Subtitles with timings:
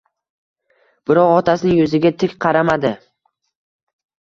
[1.11, 2.95] Biroq, otasining yuziga tik qaramadi.